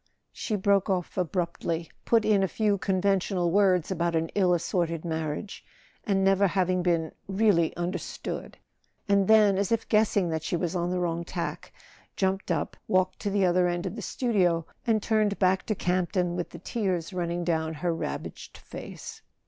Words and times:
She 0.33 0.55
broke 0.55 0.89
off 0.89 1.15
abruptly, 1.15 1.91
put 2.05 2.25
in 2.25 2.41
a 2.41 2.47
few 2.47 2.79
conventional 2.79 3.51
words 3.51 3.91
about 3.91 4.15
an 4.15 4.29
ill 4.33 4.51
assorted 4.55 5.05
marriage, 5.05 5.63
and 6.03 6.23
never 6.23 6.47
hav¬ 6.47 6.69
ing 6.71 6.81
been 6.81 7.11
"really 7.27 7.77
understood," 7.77 8.57
and 9.07 9.27
then, 9.27 9.59
as 9.59 9.71
if 9.71 9.87
guessing 9.87 10.29
that 10.29 10.41
she 10.41 10.57
was 10.57 10.75
on 10.75 10.89
the 10.89 10.99
wrong 10.99 11.23
tack, 11.23 11.71
jumped 12.15 12.49
up, 12.49 12.75
walked 12.87 13.19
to 13.19 13.29
the 13.29 13.45
other 13.45 13.67
end 13.67 13.85
of 13.85 13.95
the 13.95 14.01
studio, 14.01 14.65
and 14.87 15.03
turned 15.03 15.37
back 15.37 15.67
to 15.67 15.75
Campton 15.75 16.35
with 16.35 16.49
the 16.49 16.57
tears 16.57 17.13
running 17.13 17.43
down 17.43 17.75
her 17.75 17.93
ravaged 17.93 18.57
face. 18.57 19.21